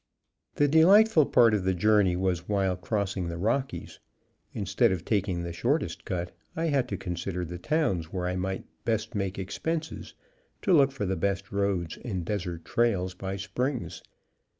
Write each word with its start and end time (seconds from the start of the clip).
The 0.55 0.67
delightful 0.67 1.27
part 1.27 1.53
of 1.53 1.63
the 1.63 1.75
journey 1.75 2.15
was 2.15 2.49
while 2.49 2.75
crossing 2.75 3.27
the 3.27 3.37
Rockies. 3.37 3.99
Instead 4.51 4.91
of 4.91 5.05
taking 5.05 5.43
the 5.43 5.53
shortest 5.53 6.05
cut, 6.05 6.35
I 6.55 6.69
had 6.69 6.87
to 6.89 6.97
consider 6.97 7.45
the 7.45 7.59
towns 7.59 8.11
where 8.11 8.25
I 8.25 8.35
might 8.35 8.65
best 8.83 9.13
make 9.13 9.37
expenses, 9.37 10.15
to 10.63 10.73
look 10.73 10.91
for 10.91 11.05
the 11.05 11.15
best 11.15 11.51
roads 11.51 11.99
and 12.03 12.25
desert 12.25 12.65
trails 12.65 13.13
by 13.13 13.35
springs. 13.35 14.01